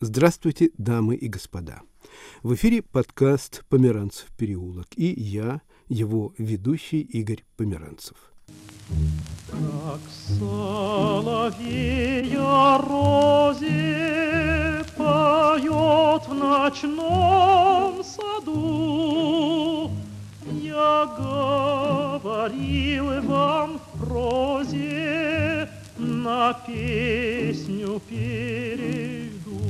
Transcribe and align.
Здравствуйте, 0.00 0.72
дамы 0.76 1.14
и 1.16 1.26
господа. 1.26 1.80
В 2.42 2.52
эфире 2.54 2.82
подкаст 2.82 3.64
«Померанцев 3.70 4.26
переулок» 4.36 4.88
и 4.94 5.06
я, 5.06 5.62
его 5.88 6.34
ведущий 6.36 7.00
Игорь 7.00 7.42
Померанцев. 7.56 8.14
Как 9.50 10.00
соловья 10.38 11.56
розе 12.86 14.84
поет 14.98 16.28
в 16.28 16.34
ночном 16.34 18.04
саду, 18.04 19.90
Я 20.60 21.06
говорил 22.22 23.22
вам 23.22 23.78
в 23.78 23.98
прозе, 23.98 25.70
на 25.98 26.52
песню 26.66 28.00
перейду. 28.08 29.60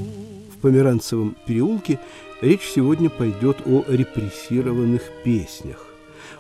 В 0.55 0.59
Померанцевом 0.61 1.37
переулке 1.47 1.99
речь 2.41 2.69
сегодня 2.75 3.11
пойдет 3.11 3.59
о 3.67 3.85
репрессированных 3.89 5.03
песнях 5.25 5.87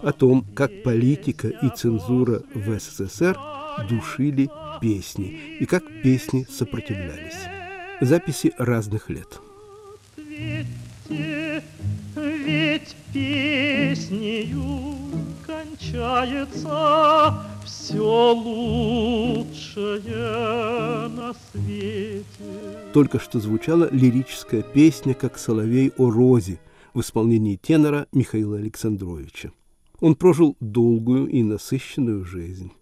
о 0.02 0.12
том, 0.12 0.44
как 0.54 0.82
политика 0.82 1.48
и 1.48 1.68
цензура 1.74 2.42
в 2.54 2.78
СССР 2.78 3.38
душили 3.88 4.48
песни 4.80 5.58
и 5.60 5.66
как 5.66 5.82
песни 6.02 6.46
сопротивлялись. 6.48 7.36
Записи 8.00 8.52
разных 8.58 9.08
лет. 9.08 9.40
Ведь, 10.16 10.66
ведь 11.08 12.96
песнею 13.12 14.95
кончается 15.76 17.44
все 17.64 18.34
лучшее 18.34 19.98
на 21.08 21.34
свете. 21.34 22.24
Только 22.92 23.18
что 23.18 23.40
звучала 23.40 23.88
лирическая 23.90 24.62
песня 24.62 25.14
«Как 25.14 25.38
соловей 25.38 25.92
о 25.96 26.10
розе» 26.10 26.60
в 26.94 27.00
исполнении 27.00 27.56
тенора 27.56 28.06
Михаила 28.12 28.56
Александровича. 28.56 29.50
Он 30.00 30.14
прожил 30.14 30.56
долгую 30.60 31.26
и 31.28 31.42
насыщенную 31.42 32.24
жизнь. 32.24 32.72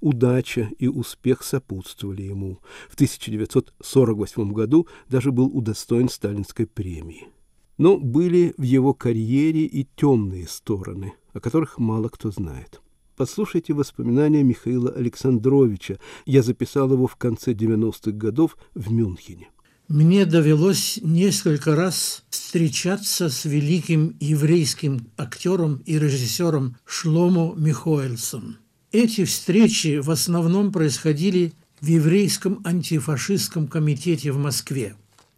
Удача 0.00 0.70
и 0.78 0.88
успех 0.88 1.42
сопутствовали 1.42 2.22
ему. 2.22 2.58
В 2.88 2.94
1948 2.94 4.52
году 4.52 4.88
даже 5.08 5.30
был 5.32 5.46
удостоен 5.46 6.08
сталинской 6.08 6.66
премии. 6.66 7.28
Но 7.76 7.96
были 7.96 8.54
в 8.56 8.62
его 8.62 8.92
карьере 8.92 9.64
и 9.66 9.86
темные 9.96 10.48
стороны, 10.48 11.14
о 11.32 11.40
которых 11.40 11.78
мало 11.78 12.08
кто 12.08 12.30
знает. 12.30 12.80
Послушайте 13.16 13.74
воспоминания 13.74 14.42
Михаила 14.42 14.90
Александровича. 14.90 15.98
Я 16.24 16.42
записал 16.42 16.92
его 16.92 17.06
в 17.06 17.16
конце 17.16 17.52
90-х 17.52 18.12
годов 18.12 18.56
в 18.74 18.92
Мюнхене. 18.92 19.50
Мне 19.88 20.26
довелось 20.26 21.00
несколько 21.02 21.74
раз 21.74 22.24
встречаться 22.30 23.28
с 23.30 23.44
великим 23.44 24.16
еврейским 24.20 25.08
актером 25.16 25.82
и 25.86 25.98
режиссером 25.98 26.76
Шломо 26.84 27.54
Михоэльсом. 27.56 28.58
Эти 28.92 29.24
встречи 29.24 29.98
в 29.98 30.10
основном 30.10 30.72
происходили 30.72 31.54
в 31.80 31.86
еврейском 31.86 32.60
антифашистском 32.64 33.66
комитете 33.66 34.30
в 34.30 34.38
Москве. 34.38 34.94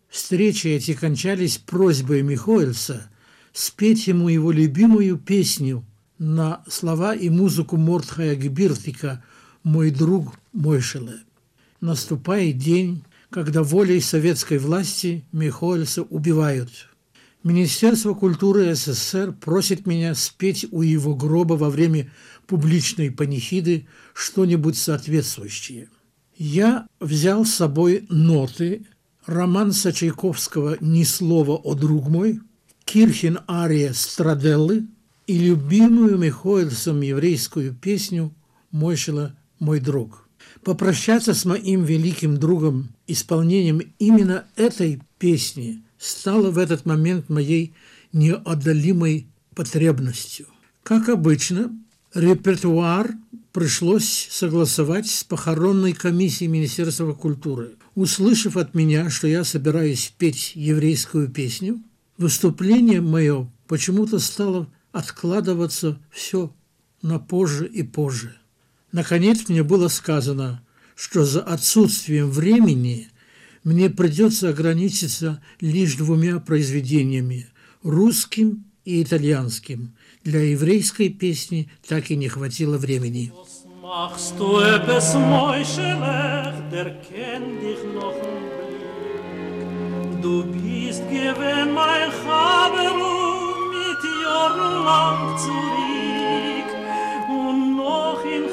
Встречи 0.09 0.67
эти 0.69 0.95
кончались 0.95 1.59
просьбой 1.59 2.23
Михоэльса 2.23 3.10
спеть 3.53 4.07
ему 4.07 4.29
его 4.29 4.53
любимую 4.53 5.19
песню 5.19 5.85
на 6.19 6.63
слова 6.69 7.15
и 7.15 7.29
музыку 7.29 7.77
Мортхая 7.77 8.37
Гбиртика 8.37 9.25
«Мой 9.63 9.91
друг 9.91 10.35
Мойшеле». 10.53 11.21
Наступает 11.81 12.59
день, 12.59 13.05
когда 13.31 13.63
волей 13.63 14.01
советской 14.01 14.59
власти 14.59 15.25
Михоэльса 15.33 16.03
убивают. 16.03 16.89
Министерство 17.43 18.13
культуры 18.13 18.75
СССР 18.75 19.33
просит 19.33 19.87
меня 19.87 20.15
спеть 20.15 20.67
у 20.71 20.83
его 20.83 21.15
гроба 21.15 21.55
во 21.55 21.71
время 21.71 22.11
публичной 22.47 23.11
панихиды 23.11 23.87
что-нибудь 24.13 24.77
соответствующее. 24.77 25.89
Я 26.37 26.87
взял 27.01 27.47
с 27.47 27.55
собой 27.55 28.05
ноты 28.11 28.87
романса 29.25 29.93
Чайковского 29.93 30.77
«Ни 30.81 31.05
слова 31.05 31.57
о 31.57 31.75
друг 31.75 32.09
мой», 32.09 32.41
Кирхин 32.93 33.39
ария 33.49 33.93
Страделлы 33.93 34.89
и 35.29 35.39
любимую 35.39 36.19
Михоэльсом 36.19 37.03
еврейскую 37.03 37.73
песню 37.73 38.35
«Мойшила 38.73 39.37
мой 39.61 39.79
друг» 39.79 40.29
попрощаться 40.65 41.33
с 41.33 41.45
моим 41.45 41.85
великим 41.85 42.37
другом 42.39 42.89
исполнением 43.07 43.81
именно 44.01 44.45
этой 44.57 45.01
песни 45.21 45.85
стало 45.99 46.51
в 46.51 46.59
этот 46.59 46.85
момент 46.85 47.29
моей 47.29 47.75
неодолимой 48.13 49.29
потребностью. 49.55 50.47
Как 50.83 51.09
обычно, 51.09 51.71
репертуар 52.13 53.13
пришлось 53.53 54.27
согласовать 54.33 55.09
с 55.09 55.23
похоронной 55.23 55.93
комиссией 55.93 56.51
Министерства 56.51 57.13
культуры. 57.13 57.77
Услышав 57.95 58.57
от 58.57 58.75
меня, 58.75 59.11
что 59.11 59.29
я 59.29 59.45
собираюсь 59.45 60.13
петь 60.19 60.57
еврейскую 60.57 61.29
песню, 61.29 61.81
выступление 62.21 63.01
мое 63.01 63.51
почему-то 63.67 64.19
стало 64.19 64.69
откладываться 64.93 65.99
все 66.11 66.55
на 67.03 67.19
позже 67.19 67.67
и 67.67 67.83
позже. 67.83 68.37
Наконец 68.93 69.49
мне 69.49 69.63
было 69.63 69.89
сказано, 69.89 70.63
что 70.95 71.25
за 71.25 71.41
отсутствием 71.41 72.31
времени 72.31 73.09
мне 73.65 73.89
придется 73.89 74.51
ограничиться 74.51 75.43
лишь 75.61 75.97
двумя 75.97 76.41
произведениями– 76.41 77.49
русским 77.83 78.65
и 78.85 79.03
итальянским. 79.03 79.95
Для 80.23 80.43
еврейской 80.43 81.09
песни 81.09 81.71
так 81.89 82.11
и 82.11 82.17
не 82.17 82.29
хватило 82.29 82.77
времени. 82.77 83.33
Machst 83.83 84.39
du 84.39 84.59
etwas 84.61 85.15
Meuschelech, 85.15 86.55
der 86.71 86.91
kennt 87.09 87.61
dich 87.61 87.83
noch. 87.95 88.60
Du 90.23 90.45
bist 90.45 91.03
gewinn 91.09 91.73
mein 91.75 92.11
Chaberu 92.21 93.17
mit 93.75 94.03
Jahren 94.23 94.85
lang 94.85 95.37
zurück 95.39 96.71
und 97.29 97.77
noch 97.77 98.23
in 98.25 98.45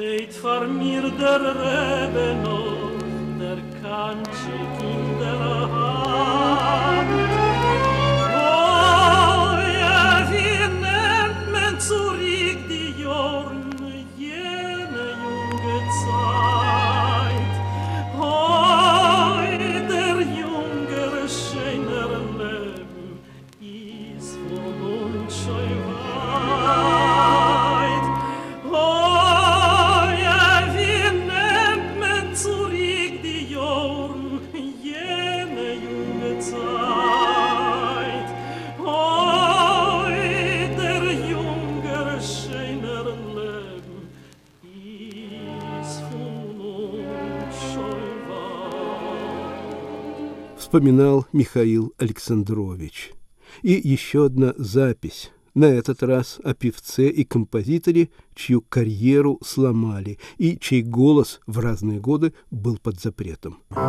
steht 0.00 0.32
vor 0.32 0.66
mir 0.66 1.02
der 1.02 1.40
Rebe 1.40 2.36
noch, 2.42 3.38
der 3.38 3.58
Kanschik 3.82 4.76
in 4.80 5.18
der 5.18 5.70
Hand. 5.72 5.89
Вспоминал 50.70 51.26
Михаил 51.32 51.92
Александрович. 51.98 53.10
И 53.62 53.72
еще 53.72 54.26
одна 54.26 54.54
запись, 54.56 55.32
на 55.52 55.64
этот 55.64 56.04
раз 56.04 56.38
о 56.44 56.54
певце 56.54 57.08
и 57.08 57.24
композиторе, 57.24 58.10
чью 58.36 58.62
карьеру 58.62 59.40
сломали 59.44 60.20
и 60.38 60.56
чей 60.60 60.82
голос 60.82 61.40
в 61.48 61.58
разные 61.58 61.98
годы 61.98 62.34
был 62.52 62.78
под 62.78 63.00
запретом. 63.00 63.58
Я 63.74 63.80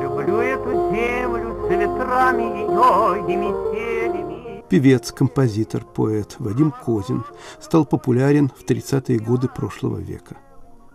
люблю 0.00 0.36
эту 0.36 0.94
землю 0.94 1.56
с 1.66 1.70
ветрами 1.70 2.42
ее 2.60 3.18
и 3.26 3.36
метелями. 3.36 4.62
Певец, 4.68 5.10
композитор, 5.10 5.84
поэт 5.84 6.36
Вадим 6.38 6.70
Козин 6.70 7.24
стал 7.60 7.84
популярен 7.84 8.48
в 8.48 8.64
30-е 8.64 9.18
годы 9.18 9.48
прошлого 9.48 9.98
века– 9.98 10.36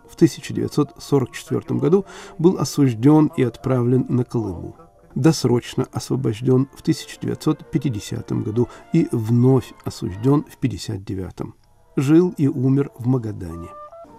в 0.08 0.14
1944 0.14 1.78
году 1.78 2.04
был 2.38 2.58
осужден 2.58 3.30
и 3.36 3.42
отправлен 3.42 4.06
на 4.08 4.24
Колыму. 4.24 4.76
досрочно 5.14 5.86
освобожден 5.92 6.68
в 6.74 6.82
1950 6.82 8.32
году 8.42 8.68
и 8.92 9.08
вновь 9.12 9.72
осужден 9.84 10.44
в 10.44 10.56
1959. 10.56 11.54
Жил 11.96 12.34
и 12.36 12.46
умер 12.48 12.90
в 12.98 13.06
Магадане. 13.06 13.68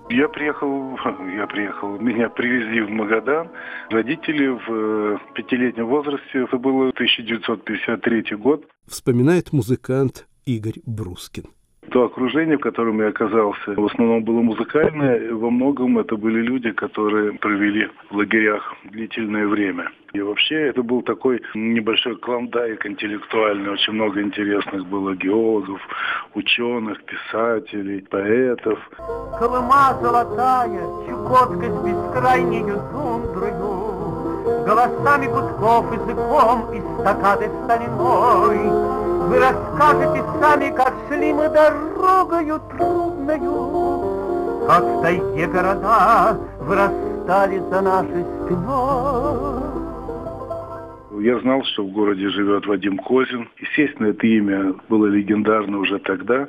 Я 0.10 0.30
приехал, 0.30 0.98
я 1.36 1.46
приехал, 1.48 2.00
меня 2.00 2.30
привезли 2.30 2.82
в 2.82 2.90
Магадан. 2.90 3.50
Родители 3.90 4.48
в 4.48 4.64
э, 4.70 5.18
пятилетнем 5.36 5.86
возрасте, 5.86 6.46
это 6.46 6.58
было 6.58 6.90
1953 6.90 8.38
год. 8.38 8.66
Вспоминает 8.88 9.52
музыкант 9.52 10.26
Игорь 10.46 10.80
Брускин. 10.86 11.44
То 11.98 12.04
окружение, 12.04 12.58
в 12.58 12.62
котором 12.62 13.02
я 13.02 13.08
оказался, 13.08 13.74
в 13.76 13.86
основном 13.86 14.24
было 14.24 14.42
музыкальное. 14.42 15.34
Во 15.34 15.50
многом 15.50 15.98
это 15.98 16.16
были 16.16 16.42
люди, 16.42 16.72
которые 16.72 17.34
провели 17.34 17.90
в 18.12 18.16
лагерях 18.16 18.76
длительное 18.84 19.48
время. 19.48 19.90
И 20.14 20.22
вообще 20.22 20.68
это 20.68 20.84
был 20.84 21.02
такой 21.02 21.42
небольшой 21.56 22.16
клондайк 22.18 22.86
интеллектуальный. 22.86 23.72
Очень 23.72 23.94
много 23.94 24.22
интересных 24.22 24.86
было 24.86 25.16
геологов, 25.16 25.82
ученых, 26.36 27.04
писателей, 27.06 28.06
поэтов. 28.12 28.78
Колыма 29.40 29.98
золотая, 30.00 30.84
Чукотка 31.08 31.66
с 31.66 31.84
бескрайнею 31.84 32.80
тундрою, 32.92 34.38
Голосами 34.68 35.26
гудков, 35.26 35.92
языком 35.94 36.74
и 36.76 37.02
стакады 37.02 37.50
стальной, 37.64 39.07
вы 39.28 39.40
расскажете 39.40 40.24
сами, 40.40 40.76
как 40.76 40.94
шли 41.08 41.34
мы 41.34 41.50
дорогою 41.50 42.60
трудною, 42.72 44.68
Как 44.68 44.84
в 44.84 45.02
тайге 45.02 45.48
города 45.48 46.38
вырастали 46.60 47.60
за 47.60 47.82
нашей 47.82 48.24
спиной. 48.46 49.58
Я 51.20 51.40
знал, 51.40 51.64
что 51.64 51.84
в 51.84 51.92
городе 51.92 52.30
живет 52.30 52.66
Вадим 52.68 52.98
Козин. 53.00 53.50
Естественно, 53.58 54.08
это 54.08 54.26
имя 54.28 54.76
было 54.88 55.08
легендарно 55.08 55.80
уже 55.80 56.00
тогда. 56.00 56.48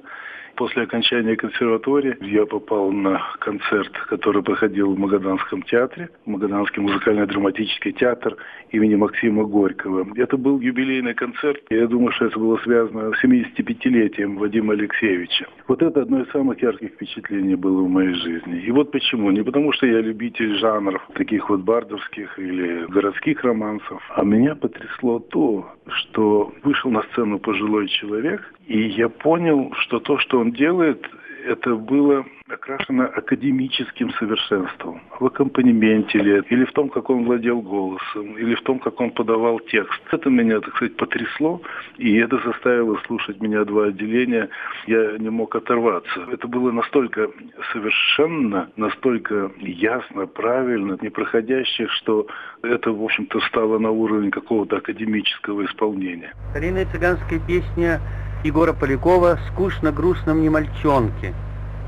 После 0.58 0.82
окончания 0.82 1.36
консерватории 1.36 2.16
я 2.20 2.44
попал 2.44 2.90
на 2.90 3.22
концерт, 3.38 3.92
который 4.08 4.42
проходил 4.42 4.92
в 4.92 4.98
Магаданском 4.98 5.62
театре, 5.62 6.08
Магаданский 6.26 6.82
музыкально-драматический 6.82 7.92
театр 7.92 8.36
имени 8.72 8.96
Максима 8.96 9.44
Горького. 9.44 10.04
Это 10.16 10.36
был 10.36 10.58
юбилейный 10.58 11.14
концерт. 11.14 11.60
Я 11.70 11.86
думаю, 11.86 12.10
что 12.10 12.24
это 12.24 12.40
было 12.40 12.56
связано 12.64 13.12
с 13.12 13.24
75-летием 13.24 14.36
Вадима 14.36 14.72
Алексеевича. 14.72 15.46
Вот 15.68 15.80
это 15.80 16.02
одно 16.02 16.22
из 16.22 16.30
самых 16.32 16.60
ярких 16.60 16.90
впечатлений 16.90 17.54
было 17.54 17.80
в 17.82 17.88
моей 17.88 18.14
жизни. 18.14 18.60
И 18.60 18.72
вот 18.72 18.90
почему. 18.90 19.30
Не 19.30 19.44
потому, 19.44 19.72
что 19.74 19.86
я 19.86 20.00
любитель 20.00 20.58
жанров, 20.58 21.08
таких 21.14 21.50
вот 21.50 21.60
бардовских 21.60 22.36
или 22.36 22.84
городских 22.86 23.44
романсов, 23.44 24.02
а 24.10 24.24
меня 24.24 24.56
потрясло 24.56 25.20
то, 25.20 25.72
что 25.86 26.52
вышел 26.64 26.90
на 26.90 27.02
сцену 27.12 27.38
пожилой 27.38 27.86
человек, 27.86 28.42
и 28.68 28.88
я 28.88 29.08
понял, 29.08 29.72
что 29.78 29.98
то, 29.98 30.18
что 30.18 30.40
он 30.40 30.47
делает, 30.52 31.04
это 31.46 31.74
было 31.74 32.24
окрашено 32.48 33.06
академическим 33.06 34.10
совершенством. 34.12 35.02
В 35.20 35.26
аккомпанементе 35.26 36.18
ли, 36.18 36.42
или 36.50 36.64
в 36.64 36.72
том, 36.72 36.88
как 36.88 37.10
он 37.10 37.24
владел 37.24 37.60
голосом, 37.60 38.36
или 38.38 38.54
в 38.54 38.62
том, 38.62 38.78
как 38.78 39.00
он 39.00 39.10
подавал 39.10 39.60
текст. 39.60 40.00
Это 40.10 40.30
меня, 40.30 40.60
так 40.60 40.74
сказать, 40.76 40.96
потрясло, 40.96 41.60
и 41.98 42.16
это 42.16 42.38
заставило 42.44 42.96
слушать 43.06 43.40
меня 43.40 43.64
два 43.64 43.86
отделения. 43.86 44.48
Я 44.86 45.18
не 45.18 45.30
мог 45.30 45.54
оторваться. 45.54 46.26
Это 46.32 46.48
было 46.48 46.70
настолько 46.70 47.28
совершенно, 47.72 48.70
настолько 48.76 49.50
ясно, 49.58 50.26
правильно, 50.26 50.98
непроходящее, 51.00 51.88
что 51.88 52.26
это, 52.62 52.92
в 52.92 53.02
общем-то, 53.02 53.40
стало 53.40 53.78
на 53.78 53.90
уровень 53.90 54.30
какого-то 54.30 54.76
академического 54.76 55.64
исполнения. 55.66 56.32
Старинная 56.50 56.86
цыганская 56.86 57.40
песня 57.46 58.00
Егора 58.44 58.72
Полякова 58.72 59.36
«Скучно-грустно 59.48 60.32
мне 60.32 60.48
мальчонке» 60.48 61.34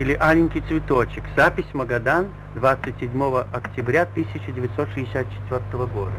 или 0.00 0.14
«Аленький 0.14 0.62
цветочек». 0.62 1.23
Запись 1.37 1.73
«Магадан» 1.75 2.26
27 2.56 3.44
октября 3.52 4.02
1964 4.02 5.87
года. 5.87 6.11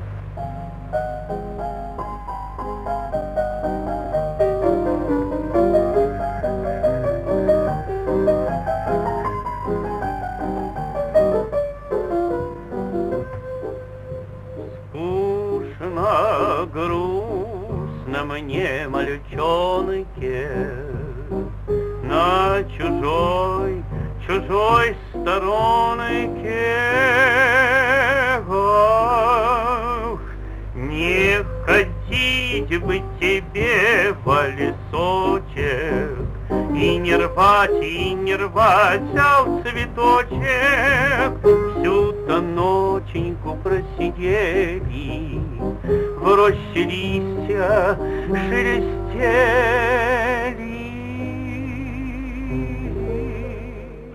Мне, 19.01 19.19
мальчонке, 19.35 20.49
На 22.03 22.63
чужой, 22.77 23.83
чужой 24.25 24.95
сторонке. 25.09 26.67
Ах, 28.49 30.19
не 30.75 31.37
ходить 31.65 32.83
бы 32.83 33.01
тебе 33.19 34.13
в 34.23 34.47
лесочек, 34.57 36.17
И 36.75 36.97
не 36.97 37.15
рвать, 37.15 37.83
и 37.83 38.13
не 38.13 38.35
рвать, 38.35 39.01
взял 39.01 39.61
цветочек, 39.61 41.31
Всю-то 41.77 42.41
ноченьку 42.41 43.57
просидели, 43.63 45.41
В 46.21 46.35
роще 46.35 46.57
листья 46.75 47.97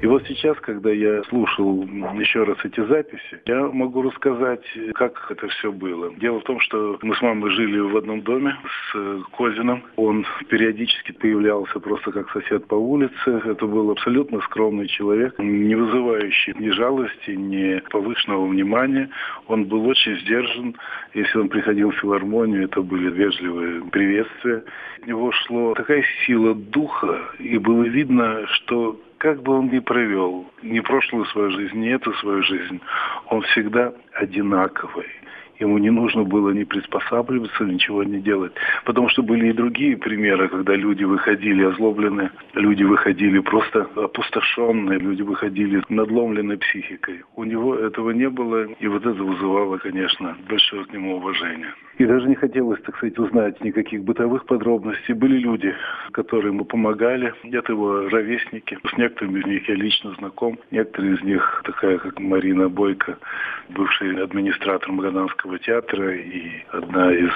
И 0.02 0.06
вот 0.06 0.24
сейчас, 0.26 0.58
когда 0.60 0.90
я 0.90 1.22
слушал 1.24 1.82
еще 2.18 2.44
раз 2.44 2.58
эти 2.64 2.84
записи, 2.86 3.40
я 3.46 3.66
могу 3.66 4.02
рассказать, 4.02 4.64
как 4.94 5.26
это 5.30 5.48
все 5.48 5.72
было. 5.72 6.12
Дело 6.16 6.40
в 6.40 6.44
том, 6.44 6.60
что 6.60 6.98
мы 7.02 7.14
с 7.14 7.22
мамой 7.22 7.50
жили 7.52 7.78
в 7.78 7.96
одном 7.96 8.20
доме 8.20 8.56
с 8.92 9.22
Козином. 9.36 9.82
Он 9.96 10.26
периодически 10.48 11.12
появлялся 11.12 11.80
просто 11.80 12.12
как 12.12 12.30
сосед 12.30 12.66
по 12.66 12.74
улице. 12.74 13.42
Это 13.44 13.66
был 13.66 13.90
абсолютно 13.90 14.40
скромный 14.42 14.86
человек, 14.86 15.38
не 15.38 15.74
вызывающий 15.74 16.54
ни 16.58 16.70
жалости, 16.70 17.30
ни 17.30 17.80
повышенного 17.90 18.46
внимания. 18.46 19.08
Он 19.46 19.64
был 19.64 19.86
очень 19.86 20.18
сдержан. 20.20 20.76
Если 21.14 21.38
он 21.38 21.48
приходил 21.48 21.90
в 21.90 21.96
филармонию, 21.96 22.64
это 22.64 22.82
были 22.82 23.10
вежливые 23.10 23.82
приветствия. 23.90 24.62
От 24.98 25.06
него 25.06 25.32
шло 25.32 25.74
такая 25.74 26.04
сила 26.26 26.54
духа, 26.54 27.18
и 27.38 27.56
было 27.56 27.84
видно, 27.84 28.46
что 28.48 29.00
как 29.18 29.42
бы 29.42 29.58
он 29.58 29.68
ни 29.68 29.78
провел 29.78 30.46
ни 30.62 30.80
прошлую 30.80 31.24
свою 31.26 31.50
жизнь, 31.50 31.76
ни 31.78 31.88
эту 31.88 32.12
свою 32.14 32.42
жизнь, 32.42 32.80
он 33.30 33.42
всегда 33.42 33.92
одинаковый. 34.12 35.06
Ему 35.58 35.78
не 35.78 35.90
нужно 35.90 36.24
было 36.24 36.50
ни 36.50 36.64
приспосабливаться, 36.64 37.64
ничего 37.64 38.04
не 38.04 38.20
делать. 38.20 38.52
Потому 38.84 39.08
что 39.08 39.22
были 39.22 39.48
и 39.48 39.52
другие 39.52 39.96
примеры, 39.96 40.48
когда 40.48 40.74
люди 40.74 41.04
выходили 41.04 41.64
озлобленные, 41.64 42.30
люди 42.54 42.82
выходили 42.82 43.38
просто 43.38 43.88
опустошенные, 43.96 44.98
люди 44.98 45.22
выходили 45.22 45.82
надломленной 45.88 46.58
психикой. 46.58 47.22
У 47.34 47.44
него 47.44 47.74
этого 47.74 48.10
не 48.10 48.28
было, 48.28 48.64
и 48.64 48.86
вот 48.86 49.06
это 49.06 49.22
вызывало, 49.22 49.78
конечно, 49.78 50.36
большое 50.48 50.84
к 50.84 50.92
нему 50.92 51.16
уважение. 51.16 51.72
И 51.98 52.04
даже 52.04 52.28
не 52.28 52.34
хотелось, 52.34 52.80
так 52.82 52.96
сказать, 52.96 53.18
узнать 53.18 53.64
никаких 53.64 54.04
бытовых 54.04 54.44
подробностей. 54.44 55.14
Были 55.14 55.38
люди, 55.38 55.74
которые 56.12 56.52
ему 56.52 56.66
помогали, 56.66 57.32
это 57.44 57.72
его 57.72 58.08
ровесники. 58.08 58.78
С 58.84 58.98
некоторыми 58.98 59.40
из 59.40 59.46
них 59.46 59.68
я 59.68 59.74
лично 59.76 60.12
знаком. 60.18 60.58
Некоторые 60.70 61.14
из 61.14 61.22
них, 61.22 61.62
такая 61.64 61.96
как 61.96 62.20
Марина 62.20 62.68
Бойко, 62.68 63.16
бывший 63.70 64.22
администратор 64.22 64.92
Магаданского 64.92 65.45
театра 65.58 66.14
и 66.14 66.62
одна 66.70 67.12
из 67.14 67.30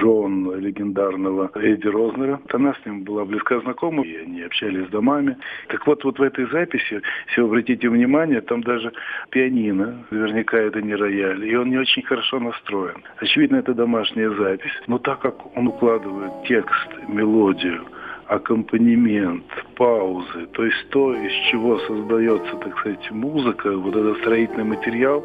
жен 0.00 0.60
легендарного 0.60 1.50
Эдди 1.54 1.88
Рознера. 1.88 2.40
Она 2.52 2.74
с 2.74 2.86
ним 2.86 3.04
была 3.04 3.24
близко 3.24 3.60
знакома, 3.60 4.02
и 4.02 4.16
они 4.16 4.42
общались 4.42 4.86
с 4.86 4.90
домами. 4.90 5.36
Так 5.68 5.86
вот, 5.86 6.04
вот 6.04 6.18
в 6.18 6.22
этой 6.22 6.46
записи, 6.50 7.00
если 7.28 7.40
вы 7.40 7.48
обратите 7.48 7.88
внимание, 7.88 8.40
там 8.42 8.62
даже 8.62 8.92
пианино, 9.30 10.04
наверняка 10.10 10.58
это 10.58 10.82
не 10.82 10.94
рояль, 10.94 11.44
и 11.46 11.56
он 11.56 11.70
не 11.70 11.78
очень 11.78 12.02
хорошо 12.02 12.38
настроен. 12.38 13.02
Очевидно, 13.18 13.56
это 13.56 13.72
дома 13.72 13.94
домашняя 13.94 14.30
запись. 14.30 14.72
Но 14.86 14.98
так 14.98 15.20
как 15.20 15.56
он 15.56 15.68
укладывает 15.68 16.32
текст, 16.48 16.88
мелодию, 17.08 17.84
аккомпанемент, 18.26 19.44
паузы, 19.76 20.46
то 20.52 20.64
есть 20.64 20.88
то, 20.90 21.14
из 21.14 21.32
чего 21.50 21.78
создается, 21.80 22.56
так 22.56 22.78
сказать, 22.78 23.10
музыка, 23.10 23.70
вот 23.70 23.94
этот 23.94 24.18
строительный 24.18 24.64
материал, 24.64 25.24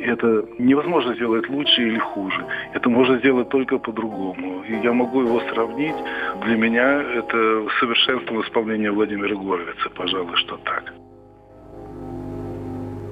это 0.00 0.44
невозможно 0.58 1.14
сделать 1.14 1.48
лучше 1.48 1.82
или 1.82 1.98
хуже. 1.98 2.44
Это 2.74 2.88
можно 2.88 3.18
сделать 3.18 3.48
только 3.48 3.78
по-другому. 3.78 4.62
И 4.64 4.74
я 4.82 4.92
могу 4.92 5.22
его 5.22 5.40
сравнить. 5.52 5.96
Для 6.44 6.56
меня 6.56 7.02
это 7.02 7.66
совершенство 7.80 8.40
исполнения 8.42 8.90
Владимира 8.90 9.34
Горовица, 9.34 9.90
пожалуй, 9.94 10.36
что 10.36 10.56
так. 10.58 10.92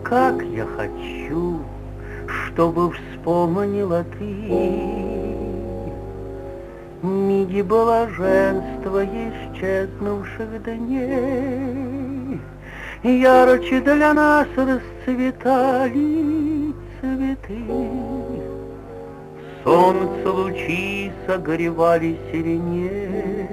Как 0.05 0.43
я 0.43 0.65
хочу 0.65 1.61
чтобы 2.29 2.93
вспомнила 2.93 4.05
ты 4.19 5.09
книги 7.01 7.63
блаженства 7.63 9.05
исчезнувших 9.05 10.63
дней. 10.65 12.41
Ярче 13.03 13.81
для 13.81 14.13
нас 14.13 14.49
расцветали 14.57 16.48
цветы. 17.49 18.43
Солнце 19.65 20.31
лучи 20.31 21.13
согревали 21.27 22.17
сиреней. 22.31 23.49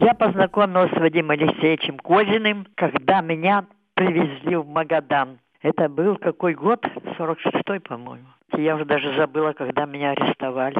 Я 0.00 0.14
познакомилась 0.14 0.90
с 0.92 0.98
Вадимом 0.98 1.32
Алексеевичем 1.32 1.98
Козиным, 1.98 2.66
когда 2.74 3.20
меня 3.20 3.66
привезли 3.94 4.56
в 4.56 4.66
Магадан. 4.66 5.40
Это 5.62 5.88
был 5.88 6.16
какой 6.16 6.54
год? 6.54 6.84
46-й, 7.18 7.80
по-моему. 7.80 8.28
Я 8.56 8.76
уже 8.76 8.84
даже 8.84 9.14
забыла, 9.16 9.52
когда 9.52 9.84
меня 9.86 10.12
арестовали. 10.12 10.76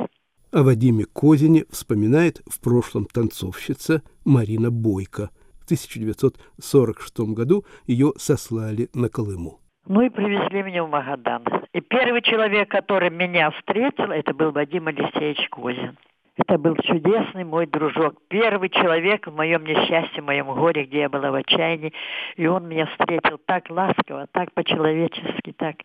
О 0.53 0.63
Вадиме 0.63 1.05
Козине 1.05 1.65
вспоминает 1.71 2.41
в 2.47 2.61
прошлом 2.61 3.07
танцовщица 3.07 4.03
Марина 4.25 4.71
Бойко. 4.71 5.31
В 5.61 5.65
1946 5.65 7.21
году 7.35 7.65
ее 7.87 8.13
сослали 8.17 8.89
на 8.95 9.09
Колыму. 9.09 9.61
Ну 9.89 10.01
и 10.01 10.09
привезли 10.09 10.65
меня 10.65 10.83
в 10.83 10.91
Магадан. 10.91 11.45
И 11.73 11.81
первый 11.81 12.21
человек, 12.23 12.69
который 12.69 13.09
меня 13.09 13.51
встретил, 13.53 14.11
это 14.11 14.35
был 14.35 14.51
Вадим 14.51 14.89
Алексеевич 14.89 15.49
Козин. 15.49 15.97
Это 16.37 16.59
был 16.59 16.77
чудесный 16.77 17.45
мой 17.45 17.67
дружок, 17.67 18.17
первый 18.29 18.69
человек 18.69 19.27
в 19.27 19.35
моем 19.35 19.65
несчастье, 19.65 20.21
в 20.21 20.27
моем 20.27 20.53
горе, 20.53 20.85
где 20.85 21.01
я 21.01 21.09
была 21.09 21.31
в 21.31 21.35
отчаянии. 21.37 21.93
И 22.37 22.47
он 22.47 22.69
меня 22.69 22.87
встретил 22.87 23.39
так 23.47 23.71
ласково, 23.71 24.27
так 24.33 24.53
по-человечески, 24.53 25.53
так 25.57 25.77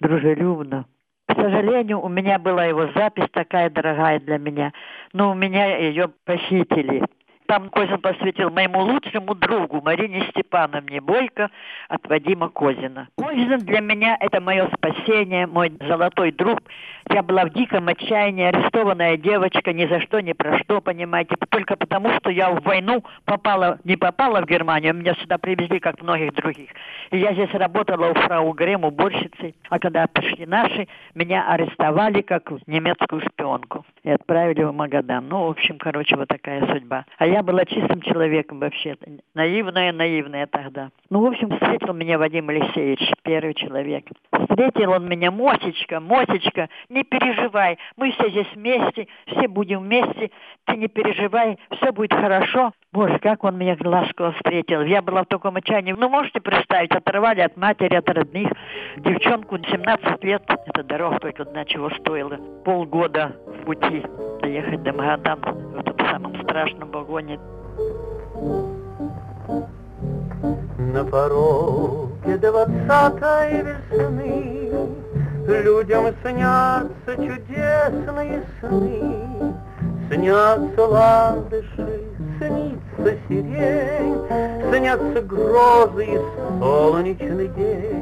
дружелюбно. 0.00 0.84
К 1.26 1.34
сожалению, 1.34 2.00
у 2.02 2.08
меня 2.08 2.38
была 2.38 2.66
его 2.66 2.88
запись 2.94 3.28
такая 3.32 3.70
дорогая 3.70 4.20
для 4.20 4.38
меня, 4.38 4.72
но 5.12 5.32
у 5.32 5.34
меня 5.34 5.78
ее 5.78 6.08
похитили. 6.24 7.02
Там 7.46 7.70
Козин 7.70 8.00
посвятил 8.00 8.50
моему 8.50 8.80
лучшему 8.80 9.34
другу 9.34 9.80
Марине 9.80 10.26
Степановне 10.30 11.00
Бойко 11.00 11.50
от 11.88 12.06
Вадима 12.08 12.48
Козина. 12.48 13.08
Козин 13.16 13.58
для 13.60 13.80
меня 13.80 14.16
это 14.20 14.40
мое 14.40 14.68
спасение, 14.74 15.46
мой 15.46 15.72
золотой 15.80 16.32
друг. 16.32 16.60
Я 17.08 17.22
была 17.22 17.44
в 17.44 17.50
диком 17.50 17.86
отчаянии, 17.88 18.46
арестованная 18.46 19.16
девочка, 19.16 19.72
ни 19.72 19.86
за 19.86 20.00
что, 20.00 20.20
ни 20.20 20.32
про 20.32 20.58
что, 20.58 20.80
понимаете, 20.80 21.36
только 21.50 21.76
потому, 21.76 22.10
что 22.18 22.30
я 22.30 22.50
в 22.50 22.62
войну 22.62 23.04
попала, 23.24 23.78
не 23.84 23.96
попала 23.96 24.40
в 24.40 24.46
Германию, 24.46 24.92
меня 24.92 25.14
сюда 25.14 25.38
привезли, 25.38 25.78
как 25.78 26.02
многих 26.02 26.34
других. 26.34 26.70
И 27.12 27.18
я 27.18 27.32
здесь 27.32 27.52
работала 27.54 28.10
у 28.10 28.14
фрау 28.14 28.52
Грем, 28.52 28.84
уборщицей, 28.84 29.54
а 29.70 29.78
когда 29.78 30.06
пришли 30.08 30.46
наши, 30.46 30.88
меня 31.14 31.48
арестовали 31.48 32.22
как 32.22 32.50
немецкую 32.66 33.22
шпионку 33.22 33.86
и 34.02 34.10
отправили 34.10 34.64
в 34.64 34.72
Магадан. 34.72 35.28
Ну, 35.28 35.46
в 35.46 35.50
общем, 35.50 35.78
короче, 35.78 36.16
вот 36.16 36.28
такая 36.28 36.66
судьба. 36.72 37.04
А 37.18 37.26
я 37.26 37.35
была 37.42 37.64
чистым 37.64 38.00
человеком 38.02 38.60
вообще, 38.60 38.96
наивная, 39.34 39.92
наивная 39.92 40.46
тогда. 40.46 40.90
Ну, 41.10 41.20
в 41.20 41.26
общем, 41.26 41.50
встретил 41.50 41.92
меня 41.92 42.18
Вадим 42.18 42.48
Алексеевич, 42.48 43.00
первый 43.22 43.54
человек. 43.54 44.06
Встретил 44.32 44.92
он 44.92 45.08
меня, 45.08 45.30
Мосечка, 45.30 46.00
Мосечка, 46.00 46.68
не 46.88 47.04
переживай, 47.04 47.78
мы 47.96 48.12
все 48.12 48.30
здесь 48.30 48.52
вместе, 48.54 49.08
все 49.26 49.48
будем 49.48 49.80
вместе, 49.80 50.30
ты 50.66 50.76
не 50.76 50.88
переживай, 50.88 51.58
все 51.72 51.92
будет 51.92 52.12
хорошо. 52.12 52.72
Боже, 52.92 53.18
как 53.18 53.44
он 53.44 53.58
меня 53.58 53.76
ласково 53.84 54.32
встретил. 54.32 54.80
Я 54.80 55.02
была 55.02 55.22
в 55.24 55.26
таком 55.26 55.56
отчаянии. 55.56 55.92
Ну, 55.92 56.08
можете 56.08 56.40
представить, 56.40 56.92
оторвали 56.92 57.40
от 57.42 57.54
матери, 57.56 57.94
от 57.94 58.08
родных. 58.08 58.50
Девчонку 58.96 59.58
17 59.58 60.24
лет. 60.24 60.42
Эта 60.66 60.82
дорога 60.82 61.18
только 61.18 61.42
одна 61.42 61.66
чего 61.66 61.90
стоила. 61.90 62.38
Полгода 62.64 63.36
в 63.46 63.64
пути 63.66 64.02
доехать 64.40 64.82
до 64.82 64.94
Магадан 64.94 65.40
в 65.40 65.78
этом 65.80 65.95
самом 66.10 66.42
страшном 66.42 66.90
вагоне. 66.90 67.38
На 70.78 71.04
пороге 71.04 72.36
двадцатой 72.38 73.62
весны 73.62 74.72
Людям 75.46 76.06
снятся 76.22 77.14
чудесные 77.14 78.42
сны, 78.60 79.54
Снятся 80.10 80.86
ландыши, 80.86 82.00
снится 82.38 83.18
сирень, 83.28 84.18
Снятся 84.72 85.22
грозы 85.22 86.04
и 86.04 86.18
солнечный 86.58 87.48
день. 87.48 87.95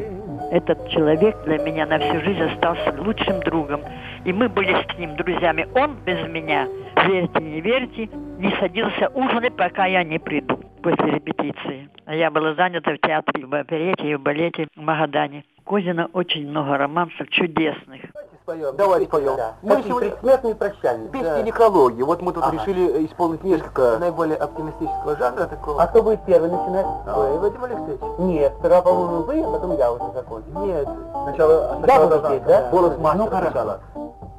Этот 0.51 0.89
человек 0.89 1.37
для 1.45 1.59
меня 1.59 1.87
на 1.87 1.99
всю 1.99 2.21
жизнь 2.21 2.43
остался 2.43 2.95
лучшим 3.01 3.41
другом. 3.41 3.81
И 4.25 4.33
мы 4.33 4.49
были 4.49 4.75
с 4.75 4.99
ним 4.99 5.17
друзьями. 5.17 5.67
Он 5.75 5.97
без 6.05 6.27
меня, 6.29 6.69
верьте, 7.07 7.41
не 7.41 7.61
верьте, 7.61 8.09
не 8.39 8.51
садился 8.61 9.09
ужинать, 9.15 9.57
пока 9.57 9.87
я 9.87 10.05
не 10.05 10.19
приду 10.19 10.61
после 10.83 11.13
репетиции. 11.13 11.89
А 12.07 12.15
я 12.15 12.31
была 12.31 12.55
занята 12.55 12.93
в 12.93 12.99
театре, 12.99 13.47
в 13.47 13.55
оперете 13.55 14.11
и 14.11 14.15
в 14.15 14.21
балете 14.21 14.69
в 14.77 14.81
Магадане. 14.81 15.45
Козина 15.65 16.11
очень 16.13 16.49
много 16.49 16.77
романсов 16.77 17.29
чудесных. 17.31 18.03
Споем. 18.45 18.77
Давайте 18.77 19.07
споем. 19.07 19.37
Да. 19.39 19.55
Мы 19.63 19.83
сегодня 19.83 20.11
предсмертные 20.11 20.55
прощальные. 20.55 21.09
Песни 21.09 21.25
да. 21.25 21.41
некрологии. 21.43 22.03
Вот 22.03 22.21
мы 22.21 22.31
тут 22.31 22.45
Ага. 22.45 22.53
решили 22.59 23.07
исполнить 23.07 23.43
несколько. 23.43 23.97
Наиболее 23.99 24.37
оптимистического 24.37 25.17
жанра 25.17 25.47
такого. 25.47 25.83
А 25.83 25.87
кто 25.87 26.03
будет 26.03 26.23
первый 26.27 26.51
начинать? 26.51 26.85
Вы, 27.07 27.39
Вадим 27.39 27.65
Алексеевич? 27.65 28.01
Нет, 28.19 28.53
сперва, 28.59 28.83
по-моему, 28.83 29.23
вы, 29.23 29.43
а 29.43 29.51
потом 29.51 29.79
я 29.79 29.91
уже 29.93 30.05
закончу. 30.13 30.47
Нет. 30.59 30.87
Сначала, 31.25 31.81
Я 31.87 32.01
буду 32.07 32.29
петь, 32.29 32.45
да? 32.45 32.69
Голос 32.71 32.93
Ну, 32.99 33.03
мастера 33.03 33.31
хорошо. 33.31 33.51
сначала. 33.51 33.81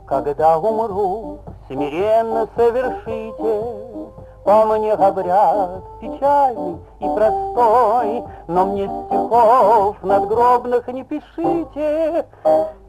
Когда 0.05 0.57
умру, 0.59 1.39
смиренно 1.67 2.47
совершите 2.55 4.04
по 4.45 4.63
мне 4.65 4.93
обряд 4.93 5.81
печальный 5.99 6.77
и 6.99 7.03
простой, 7.03 8.23
но 8.47 8.65
мне 8.65 8.85
стихов 8.85 9.95
надгробных 10.03 10.87
не 10.87 11.03
пишите, 11.03 12.25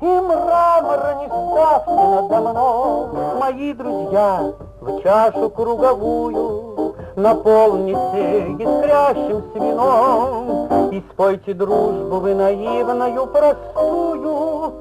и 0.02 0.04
мрамора 0.04 1.16
не 1.18 1.26
ставьте 1.26 1.90
надо 1.90 2.40
мной. 2.40 3.08
Мои 3.40 3.72
друзья, 3.72 4.52
в 4.82 5.02
чашу 5.02 5.48
круговую 5.48 6.94
наполните 7.16 8.52
искрящимся 8.58 9.58
вином, 9.58 10.90
и 10.92 11.02
спойте 11.10 11.54
дружбу 11.54 12.20
вы 12.20 12.34
наивною 12.34 13.26
простую, 13.28 14.74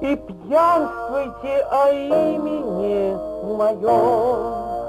и 0.00 0.14
пьянствуйте 0.14 1.66
о 1.72 1.90
имени 1.90 3.16
моем. 3.52 4.79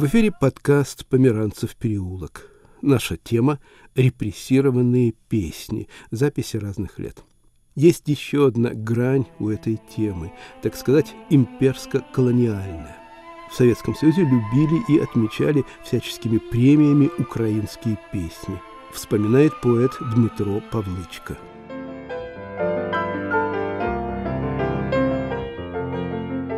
В 0.00 0.06
эфире 0.06 0.32
подкаст 0.32 1.04
«Померанцев 1.04 1.76
переулок». 1.76 2.48
Наша 2.80 3.18
тема– 3.18 3.58
репрессированные 3.94 5.12
песни, 5.28 5.90
записи 6.10 6.56
разных 6.56 6.98
лет. 6.98 7.22
Есть 7.74 8.08
еще 8.08 8.46
одна 8.46 8.70
грань 8.70 9.26
у 9.38 9.50
этой 9.50 9.78
темы, 9.94 10.32
так 10.62 10.74
сказать, 10.74 11.14
имперско-колониальная. 11.28 12.96
В 13.50 13.54
Советском 13.54 13.94
Союзе 13.94 14.22
любили 14.22 14.82
и 14.88 14.98
отмечали 14.98 15.66
всяческими 15.84 16.38
премиями 16.38 17.10
украинские 17.18 17.98
песни, 18.10 18.58
вспоминает 18.94 19.52
поэт 19.60 19.92
Дмитро 20.14 20.62
Павлычко. 20.72 21.36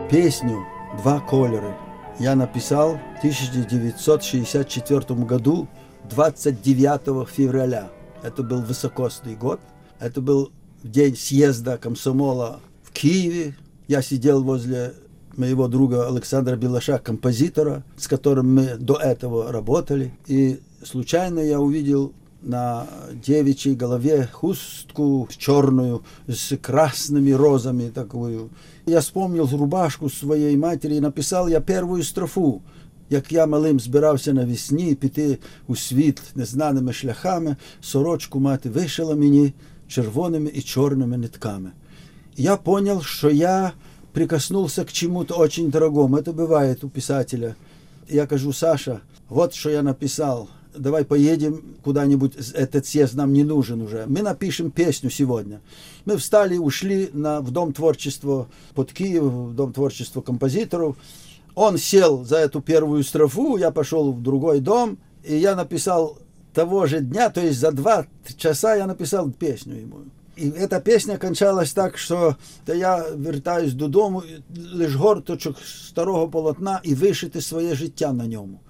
Песню 0.08 0.64
«Два 1.02 1.18
колеры» 1.18 1.75
я 2.19 2.35
написал 2.35 2.99
в 3.16 3.19
1964 3.19 5.21
году 5.25 5.69
29 6.11 7.28
февраля. 7.28 7.90
Это 8.23 8.42
был 8.42 8.62
высокосный 8.62 9.35
год. 9.35 9.61
Это 9.99 10.21
был 10.21 10.52
день 10.83 11.16
съезда 11.16 11.78
комсомола 11.78 12.61
в 12.83 12.92
Киеве. 12.92 13.57
Я 13.88 14.02
сидел 14.02 14.42
возле 14.42 14.95
моего 15.37 15.69
друга 15.69 16.09
Александра 16.09 16.57
Белаша, 16.57 16.99
композитора, 16.99 17.85
с 17.97 18.09
которым 18.09 18.54
мы 18.54 18.76
до 18.76 18.97
этого 18.97 19.50
работали. 19.50 20.12
И 20.26 20.61
случайно 20.83 21.40
я 21.40 21.61
увидел 21.61 22.12
на 22.41 22.88
девичьей 23.25 23.75
голове 23.75 24.29
хустку 24.32 25.27
черную 25.38 26.03
с 26.27 26.56
красными 26.58 27.32
розами 27.32 27.89
такую. 27.89 28.50
Я 28.86 29.00
вспомнил 29.00 29.50
рубашку 29.51 30.10
своєї 30.10 30.58
матері 30.58 30.96
і 30.96 31.01
написав 31.01 31.50
я 31.50 31.62
первую 31.62 32.03
строфу. 32.03 32.62
Як 33.10 33.32
я 33.32 33.46
малим 33.46 33.79
збирався 33.79 34.34
навесні 34.34 34.96
піти 34.96 35.38
у 35.67 35.75
світ 35.75 36.22
незнаними 36.36 36.94
шляхами, 36.94 37.56
сорочку 37.82 38.39
мати 38.39 38.70
вишила 38.70 39.15
мені 39.15 39.53
червоними 39.88 40.51
і 40.53 40.62
чорними 40.62 41.17
нитками. 41.17 41.72
Я 42.36 42.58
понял, 42.58 43.01
что 43.01 43.29
я 43.29 43.72
прикоснулся 44.13 44.84
к 44.84 44.91
чему-то 44.91 45.36
очень 45.36 45.72
дорогому. 45.72 46.17
Это 46.17 46.34
бывает 46.34 46.84
у 46.84 46.89
писателя. 46.89 47.56
Я 48.10 48.27
кажу, 48.27 48.53
Саша, 48.53 49.01
вот 49.29 49.53
что 49.53 49.70
я 49.70 49.82
написал. 49.82 50.50
Давай 50.75 51.05
поедем 51.05 51.76
куда-нибудь, 51.83 52.35
этот 52.55 52.87
съезд 52.87 53.14
нам 53.14 53.33
не 53.33 53.45
нужен 53.45 53.83
уже. 53.83 54.07
Мы 54.07 54.23
напишем 54.23 54.71
песню 54.71 55.11
сегодня. 55.11 55.61
Мы 56.05 56.17
встали, 56.17 56.57
ушли 56.57 57.11
на, 57.12 57.41
в 57.41 57.50
Дом 57.50 57.73
творчества 57.73 58.49
под 58.75 58.93
Киев, 58.93 59.23
в 59.23 59.55
Дом 59.55 59.73
творчества 59.73 60.23
композиторов. 60.23 60.97
Он 61.55 61.76
сел 61.76 62.25
за 62.25 62.38
эту 62.38 62.62
первую 62.62 63.05
строфу, 63.05 63.57
я 63.57 63.71
пошел 63.71 64.12
в 64.12 64.23
другой 64.23 64.61
дом, 64.61 64.97
и 65.23 65.37
я 65.37 65.55
написал 65.55 66.19
того 66.55 66.87
же 66.87 67.00
дня, 67.00 67.29
то 67.29 67.41
есть 67.41 67.59
за 67.59 67.73
два 67.73 68.07
часа 68.38 68.75
я 68.75 68.87
написал 68.87 69.31
песню 69.31 69.76
ему. 69.76 69.99
И 70.37 70.49
эта 70.49 70.81
песня 70.81 71.19
кончалась 71.19 71.73
так, 71.73 71.99
що 71.99 72.37
та 72.64 72.75
я 72.75 73.05
вертаюсь 73.17 73.73
додому, 73.75 74.23
лиш 74.75 74.95
горточок 74.95 75.57
старого 75.61 76.29
полотна 76.29 76.81
и 76.85 76.95
вишити 76.95 77.41
своє 77.41 77.75
життя 77.75 78.12
на 78.12 78.26
ньому. 78.26 78.61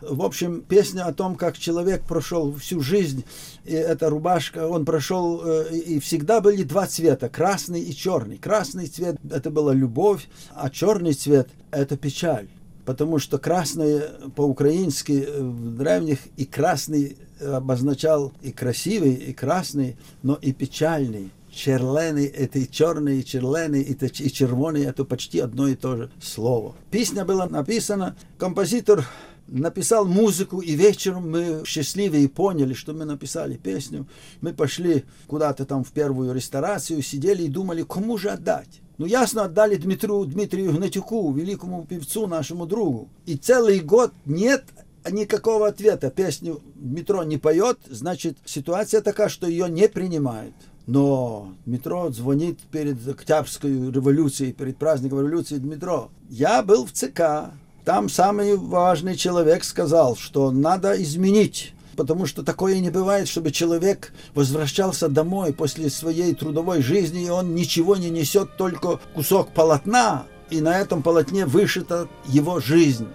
В 0.00 0.22
общем, 0.22 0.62
песня 0.62 1.06
о 1.06 1.12
том, 1.12 1.36
как 1.36 1.56
человек 1.56 2.02
прошел 2.02 2.54
всю 2.54 2.80
жизнь, 2.80 3.24
и 3.64 3.72
эта 3.72 4.10
рубашка, 4.10 4.68
он 4.68 4.84
прошел, 4.84 5.42
э, 5.44 5.74
и 5.74 5.98
всегда 6.00 6.40
были 6.40 6.62
два 6.64 6.86
цвета, 6.86 7.28
красный 7.28 7.80
и 7.80 7.94
черный. 7.94 8.36
Красный 8.36 8.86
цвет– 8.86 9.16
это 9.30 9.50
была 9.50 9.72
любовь, 9.72 10.28
а 10.54 10.68
черный 10.70 11.14
цвет– 11.14 11.48
это 11.70 11.96
печаль. 11.96 12.48
Потому 12.84 13.18
что 13.18 13.38
красный 13.38 14.02
по-украински 14.34 15.24
э, 15.26 15.42
в 15.42 15.76
древних 15.76 16.18
и 16.36 16.44
красный 16.44 17.16
обозначал 17.40 18.32
и 18.42 18.52
красивый, 18.52 19.14
и 19.14 19.32
красный, 19.32 19.96
но 20.22 20.34
и 20.34 20.52
печальный. 20.52 21.32
Черленый, 21.50 22.26
это 22.26 22.58
и 22.58 22.70
черный, 22.70 23.20
и 23.20 23.24
черленый, 23.24 23.82
это 23.82 24.06
и 24.06 24.30
червоный, 24.30 24.84
это 24.84 25.06
почти 25.06 25.38
одно 25.38 25.68
и 25.68 25.74
то 25.74 25.96
же 25.96 26.10
слово. 26.20 26.74
Песня 26.90 27.24
была 27.24 27.46
написана, 27.46 28.14
композитор 28.36 29.06
написал 29.48 30.06
музыку, 30.06 30.60
и 30.60 30.72
вечером 30.72 31.30
мы 31.30 31.62
счастливы 31.64 32.22
и 32.22 32.28
поняли, 32.28 32.74
что 32.74 32.92
мы 32.92 33.04
написали 33.04 33.56
песню. 33.56 34.06
Мы 34.40 34.52
пошли 34.52 35.04
куда-то 35.26 35.64
там 35.64 35.84
в 35.84 35.92
первую 35.92 36.34
ресторацию, 36.34 37.02
сидели 37.02 37.44
и 37.44 37.48
думали, 37.48 37.82
кому 37.82 38.18
же 38.18 38.30
отдать. 38.30 38.80
Ну, 38.98 39.06
ясно, 39.06 39.44
отдали 39.44 39.76
Дмитрию, 39.76 40.24
Дмитрию 40.24 40.72
Гнатюку, 40.72 41.30
великому 41.32 41.84
певцу, 41.84 42.26
нашему 42.26 42.66
другу. 42.66 43.08
И 43.26 43.36
целый 43.36 43.80
год 43.80 44.12
нет 44.24 44.64
никакого 45.10 45.68
ответа. 45.68 46.10
Песню 46.10 46.62
Дмитро 46.74 47.22
не 47.22 47.36
поет, 47.36 47.78
значит, 47.88 48.38
ситуация 48.44 49.02
такая, 49.02 49.28
что 49.28 49.46
ее 49.46 49.68
не 49.68 49.88
принимают. 49.88 50.54
Но 50.86 51.52
Дмитро 51.66 52.10
звонит 52.10 52.60
перед 52.70 53.06
Октябрьской 53.06 53.90
революцией, 53.90 54.52
перед 54.52 54.76
праздником 54.76 55.18
революции. 55.18 55.56
Дмитро, 55.56 56.10
я 56.28 56.62
был 56.62 56.86
в 56.86 56.92
ЦК, 56.92 57.52
там 57.86 58.08
самый 58.08 58.56
важный 58.56 59.14
человек 59.14 59.62
сказал, 59.62 60.16
что 60.16 60.50
надо 60.50 61.00
изменить 61.00 61.72
потому 61.96 62.26
что 62.26 62.42
такое 62.42 62.78
не 62.80 62.90
бывает, 62.90 63.26
чтобы 63.26 63.50
человек 63.50 64.12
возвращался 64.34 65.08
домой 65.08 65.54
после 65.54 65.88
своей 65.88 66.34
трудовой 66.34 66.82
жизни, 66.82 67.24
и 67.24 67.30
он 67.30 67.54
ничего 67.54 67.96
не 67.96 68.10
несет, 68.10 68.58
только 68.58 69.00
кусок 69.14 69.54
полотна, 69.54 70.26
и 70.50 70.60
на 70.60 70.78
этом 70.78 71.02
полотне 71.02 71.46
вышита 71.46 72.06
его 72.26 72.60
жизнь. 72.60 73.08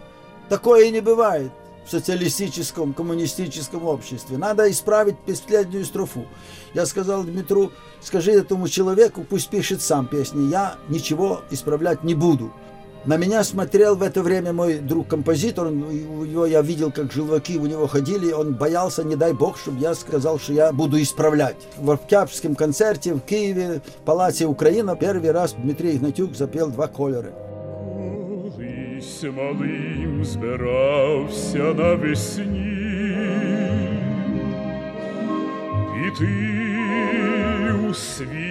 Такое 0.49 0.89
не 0.89 0.99
бывает 0.99 1.51
в 1.85 1.91
социалистическом, 1.91 2.95
коммунистическом 2.95 3.85
обществе. 3.85 4.39
Надо 4.39 4.71
исправить 4.71 5.19
последнюю 5.19 5.85
строфу. 5.85 6.25
Я 6.73 6.87
сказал 6.87 7.23
Дмитру, 7.23 7.71
скажи 8.01 8.31
этому 8.31 8.67
человеку, 8.67 9.23
пусть 9.29 9.49
пишет 9.49 9.83
сам 9.83 10.07
песни, 10.07 10.49
я 10.49 10.77
ничего 10.89 11.41
исправлять 11.51 12.03
не 12.03 12.15
буду. 12.15 12.51
На 13.06 13.16
меня 13.16 13.44
смотрел 13.44 13.94
в 13.94 14.02
это 14.02 14.20
время 14.20 14.52
мой 14.52 14.80
друг-композитор, 14.80 15.68
у 15.68 15.70
него 16.24 16.44
я 16.44 16.60
видел, 16.60 16.90
как 16.90 17.12
желваки 17.12 17.56
у 17.56 17.66
него 17.66 17.86
ходили, 17.86 18.32
он 18.32 18.54
боялся, 18.54 19.04
не 19.04 19.14
дай 19.14 19.32
бог, 19.32 19.58
чтобы 19.58 19.78
я 19.78 19.94
сказал, 19.94 20.40
что 20.40 20.52
я 20.52 20.72
буду 20.72 21.00
исправлять. 21.00 21.56
В 21.78 21.92
Октябрьском 21.92 22.56
концерте 22.56 23.14
в 23.14 23.20
Киеве, 23.20 23.80
в 24.00 24.04
Палаце 24.04 24.46
Украина, 24.46 24.96
первый 24.96 25.30
раз 25.30 25.52
Дмитрий 25.52 25.94
Игнатюк 25.94 26.34
запел 26.34 26.68
два 26.68 26.88
колера. 26.88 27.30
Колись 28.56 29.22
малим 29.22 30.24
збирався 30.24 31.58
навесні, 31.58 32.76
піти 35.94 36.28
у 37.88 37.94
світ 37.94 38.49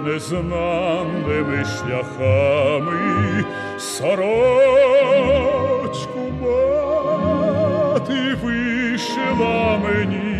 Незнаними 0.00 1.64
шляхами, 1.64 3.44
сорочку 3.78 5.12
мати 6.42 8.20
вишила 8.42 9.78
мені 9.84 10.31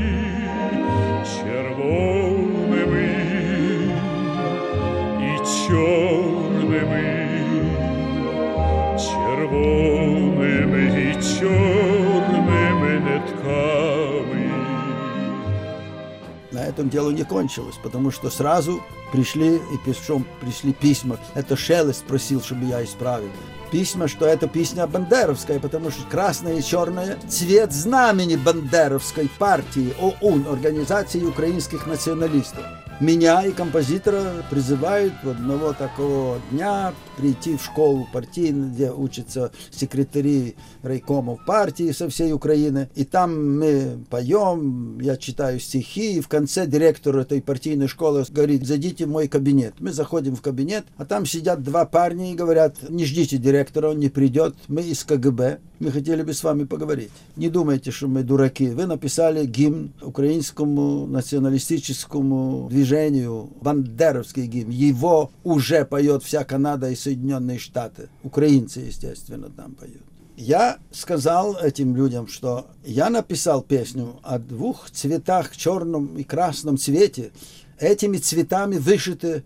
этом 16.72 16.88
дело 16.88 17.10
не 17.10 17.24
кончилось, 17.24 17.76
потому 17.82 18.10
что 18.10 18.30
сразу 18.30 18.82
пришли 19.12 19.56
и 19.56 19.78
причем 19.84 20.26
пришли 20.40 20.72
письма. 20.72 21.18
Это 21.34 21.56
Шелест 21.56 22.04
просил, 22.04 22.42
чтобы 22.42 22.64
я 22.64 22.82
исправил. 22.82 23.30
Письма, 23.70 24.08
что 24.08 24.26
это 24.26 24.48
песня 24.48 24.86
бандеровская, 24.86 25.58
потому 25.58 25.90
что 25.90 26.02
красное 26.10 26.58
и 26.58 26.62
черное– 26.62 27.18
цвет 27.28 27.72
знамени 27.72 28.36
бандеровской 28.36 29.30
партии 29.38 29.94
ОУН, 29.98 30.46
Организации 30.48 31.22
украинских 31.22 31.86
националистов. 31.86 32.64
Меня 33.02 33.44
и 33.44 33.50
композитора 33.50 34.44
призывают 34.48 35.12
в 35.24 35.30
одного 35.30 35.72
такого 35.72 36.40
дня 36.52 36.94
прийти 37.16 37.56
в 37.56 37.64
школу 37.64 38.06
партийную, 38.12 38.70
где 38.70 38.92
учатся 38.92 39.50
секретари 39.72 40.54
райкомов 40.84 41.44
партии 41.44 41.90
со 41.90 42.08
всей 42.08 42.32
Украины. 42.32 42.90
И 42.94 43.04
там 43.04 43.58
мы 43.58 43.98
поем, 44.08 45.00
я 45.00 45.16
читаю 45.16 45.58
стихи, 45.58 46.18
и 46.18 46.20
в 46.20 46.28
конце 46.28 46.64
директор 46.64 47.16
этой 47.16 47.42
партийной 47.42 47.88
школы 47.88 48.24
говорит, 48.30 48.64
зайдите 48.64 49.06
в 49.06 49.08
мой 49.08 49.26
кабинет. 49.26 49.74
Мы 49.80 49.92
заходим 49.92 50.36
в 50.36 50.40
кабинет, 50.40 50.84
а 50.96 51.04
там 51.04 51.26
сидят 51.26 51.60
два 51.64 51.86
парня 51.86 52.30
и 52.30 52.36
говорят, 52.36 52.88
не 52.88 53.04
ждите 53.04 53.36
директора, 53.36 53.88
он 53.90 53.98
не 53.98 54.10
придет, 54.10 54.54
мы 54.68 54.82
из 54.82 55.02
КГБ, 55.02 55.58
мы 55.82 55.90
хотели 55.90 56.22
бы 56.22 56.32
с 56.32 56.44
вами 56.44 56.64
поговорить. 56.64 57.10
Не 57.36 57.48
думайте, 57.48 57.90
что 57.90 58.06
мы 58.06 58.22
дураки. 58.22 58.68
Вы 58.68 58.86
написали 58.86 59.44
гимн 59.44 59.92
украинскому 60.00 61.06
националистическому 61.06 62.68
движению, 62.70 63.50
бандеровский 63.60 64.46
гимн. 64.46 64.70
Его 64.70 65.32
уже 65.42 65.84
поет 65.84 66.22
вся 66.22 66.44
Канада 66.44 66.88
и 66.88 66.94
Соединенные 66.94 67.58
Штаты. 67.58 68.08
Украинцы, 68.22 68.80
естественно, 68.80 69.50
там 69.50 69.74
поют. 69.74 70.02
Я 70.36 70.78
сказал 70.92 71.56
этим 71.56 71.96
людям, 71.96 72.28
что 72.28 72.68
я 72.84 73.10
написал 73.10 73.60
песню 73.60 74.20
о 74.22 74.38
двух 74.38 74.88
цветах, 74.90 75.56
черном 75.56 76.16
и 76.16 76.22
красном 76.22 76.78
цвете. 76.78 77.32
Этими 77.78 78.18
цветами 78.18 78.76
вышиты 78.76 79.42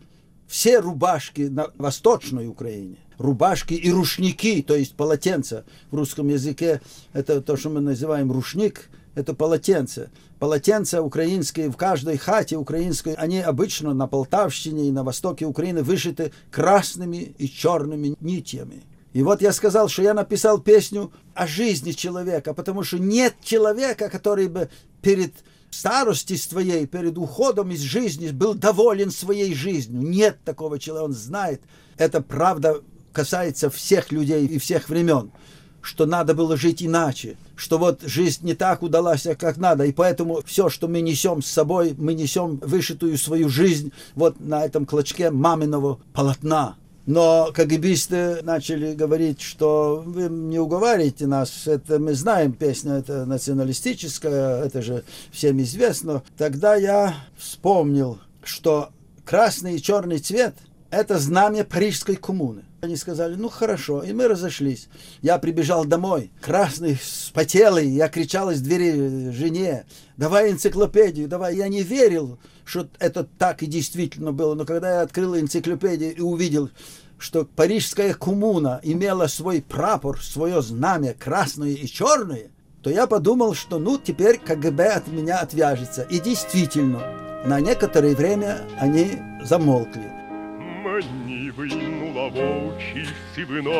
все 0.46 0.80
рубашки 0.80 1.42
на 1.42 1.70
Восточной 1.78 2.46
Украине. 2.46 2.98
Рубашки 3.18 3.74
и 3.74 3.90
рушники, 3.90 4.62
то 4.62 4.74
есть 4.74 4.94
полотенца. 4.94 5.64
В 5.90 5.96
русском 5.96 6.28
языке 6.28 6.80
это 7.12 7.40
то, 7.40 7.56
что 7.56 7.70
мы 7.70 7.80
называем 7.80 8.30
рушник, 8.30 8.88
это 9.14 9.34
полотенце. 9.34 10.10
Полотенца 10.38 11.00
украинские 11.00 11.70
в 11.70 11.76
каждой 11.76 12.18
хате 12.18 12.56
украинской, 12.56 13.14
они 13.14 13.40
обычно 13.40 13.94
на 13.94 14.06
Полтавщине 14.06 14.88
и 14.88 14.92
на 14.92 15.02
востоке 15.02 15.46
Украины 15.46 15.82
вышиты 15.82 16.32
красными 16.50 17.34
и 17.38 17.48
черными 17.48 18.14
нитями. 18.20 18.82
И 19.14 19.22
вот 19.22 19.40
я 19.40 19.54
сказал, 19.54 19.88
что 19.88 20.02
я 20.02 20.12
написал 20.12 20.60
песню 20.60 21.10
о 21.32 21.46
жизни 21.46 21.92
человека, 21.92 22.52
потому 22.52 22.82
что 22.82 22.98
нет 22.98 23.34
человека, 23.42 24.10
который 24.10 24.48
бы 24.48 24.68
перед 25.00 25.32
старости 25.70 26.36
своей, 26.36 26.86
перед 26.86 27.16
уходом 27.16 27.70
из 27.70 27.80
жизни 27.80 28.28
был 28.28 28.52
доволен 28.52 29.10
своей 29.10 29.54
жизнью. 29.54 30.02
Нет 30.02 30.38
такого 30.44 30.78
человека, 30.78 31.06
он 31.06 31.12
знает. 31.14 31.62
Это 31.96 32.20
правда 32.20 32.82
касается 33.16 33.70
всех 33.70 34.12
людей 34.12 34.46
и 34.46 34.58
всех 34.58 34.90
времен 34.90 35.30
что 35.80 36.04
надо 36.04 36.34
было 36.34 36.56
жить 36.56 36.82
иначе, 36.82 37.36
что 37.54 37.78
вот 37.78 38.02
жизнь 38.02 38.44
не 38.44 38.54
так 38.54 38.82
удалась, 38.82 39.24
как 39.38 39.56
надо, 39.56 39.84
и 39.84 39.92
поэтому 39.92 40.42
все, 40.44 40.68
что 40.68 40.88
мы 40.88 41.00
несем 41.00 41.42
с 41.42 41.46
собой, 41.46 41.94
мы 41.96 42.14
несем 42.14 42.56
вышитую 42.56 43.16
свою 43.16 43.48
жизнь 43.48 43.92
вот 44.16 44.40
на 44.40 44.64
этом 44.64 44.84
клочке 44.84 45.30
маминого 45.30 46.00
полотна. 46.12 46.74
Но 47.06 47.52
КГБисты 47.54 48.40
начали 48.42 48.96
говорить, 48.96 49.40
что 49.40 50.02
вы 50.04 50.28
не 50.28 50.58
уговариваете 50.58 51.28
нас, 51.28 51.68
это 51.68 52.00
мы 52.00 52.14
знаем, 52.14 52.52
песня 52.52 52.94
это 52.94 53.24
националистическая, 53.24 54.64
это 54.64 54.82
же 54.82 55.04
всем 55.30 55.62
известно. 55.62 56.24
Тогда 56.36 56.74
я 56.74 57.14
вспомнил, 57.38 58.18
что 58.42 58.88
красный 59.24 59.76
и 59.76 59.80
черный 59.80 60.18
цвет– 60.18 60.56
это 60.90 61.18
знамя 61.18 61.64
Парижской 61.64 62.16
коммуны. 62.16 62.64
Они 62.80 62.96
сказали, 62.96 63.34
ну 63.34 63.48
хорошо, 63.48 64.02
и 64.02 64.12
мы 64.12 64.28
разошлись. 64.28 64.88
Я 65.22 65.38
прибежал 65.38 65.84
домой, 65.84 66.30
красный, 66.40 66.98
спотелый, 67.02 67.88
я 67.88 68.08
кричал 68.08 68.50
из 68.50 68.60
двери 68.60 69.30
жене, 69.30 69.86
давай 70.16 70.50
энциклопедию, 70.50 71.28
давай. 71.28 71.56
Я 71.56 71.68
не 71.68 71.82
верил, 71.82 72.38
что 72.64 72.88
это 72.98 73.24
так 73.24 73.62
и 73.62 73.66
действительно 73.66 74.32
было, 74.32 74.54
но 74.54 74.64
когда 74.64 74.96
я 74.96 75.00
открыл 75.02 75.36
энциклопедию 75.36 76.14
и 76.14 76.20
увидел 76.20 76.70
что 77.18 77.44
парижская 77.44 78.14
коммуна 78.14 78.80
имела 78.82 79.26
свой 79.26 79.62
прапор, 79.62 80.22
свое 80.22 80.60
знамя 80.62 81.14
красное 81.14 81.70
и 81.70 81.86
черное, 81.86 82.50
то 82.82 82.90
я 82.90 83.06
подумал, 83.06 83.54
что 83.54 83.78
ну 83.78 83.98
теперь 83.98 84.38
КГБ 84.38 84.92
от 84.92 85.08
меня 85.08 85.38
отвяжется. 85.38 86.02
И 86.02 86.20
действительно, 86.20 87.02
на 87.44 87.60
некоторое 87.60 88.14
время 88.14 88.60
они 88.78 89.18
замолкли. 89.42 90.15
Вийнула 91.56 92.26
в 92.28 92.38
очі 92.38 93.08
сивина, 93.34 93.70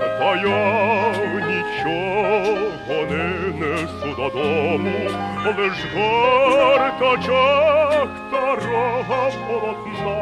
та 0.00 0.36
я 0.36 1.12
нічого 1.46 3.06
не 3.10 3.24
несу 3.58 4.14
додому, 4.16 5.10
лиш 5.46 5.78
гортачах 5.94 8.08
старого 8.28 9.30
полотна 9.48 10.20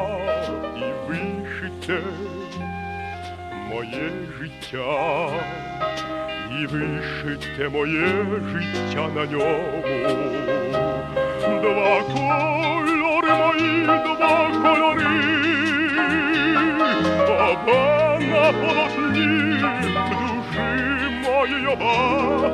і 0.77 0.79
вишите 1.09 1.99
моє 3.71 4.09
життя, 4.39 5.29
і 6.61 6.63
вишите 6.67 7.69
моє 7.69 8.07
життя 8.53 9.09
на 9.15 9.25
ньому. 9.27 9.83
Два 11.63 12.01
кольори 12.03 13.33
мої, 13.35 13.85
два 13.85 14.51
кольори, 14.63 15.34
оба 17.44 18.20
на 18.20 18.54
полотні 18.54 19.62
душі 20.20 20.70
мої 21.26 21.68
оба, 21.68 22.50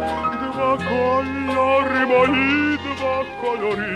два 0.54 0.78
кольори 0.78 2.06
мої, 2.06 2.78
два 2.78 3.24
кольори. 3.42 3.96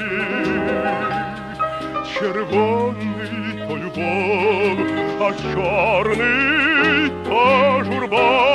Червоний 2.20 3.68
то 3.68 3.78
любов, 3.78 4.78
а 5.20 5.34
чорний 5.54 7.12
то 7.26 7.84
журба. 7.84 8.50